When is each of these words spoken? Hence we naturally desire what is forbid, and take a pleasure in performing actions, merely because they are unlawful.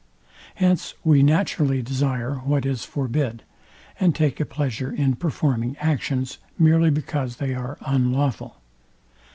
Hence 0.55 0.95
we 1.03 1.21
naturally 1.21 1.83
desire 1.83 2.37
what 2.39 2.65
is 2.65 2.83
forbid, 2.85 3.43
and 3.99 4.15
take 4.15 4.39
a 4.39 4.45
pleasure 4.45 4.91
in 4.91 5.15
performing 5.15 5.77
actions, 5.77 6.39
merely 6.57 6.89
because 6.89 7.35
they 7.35 7.53
are 7.53 7.77
unlawful. 7.85 8.57